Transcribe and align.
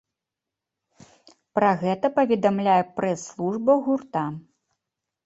Пра 1.59 1.69
гэта 1.83 2.05
паведамляе 2.17 2.79
прэс-служба 2.97 3.77
гурта. 3.89 4.25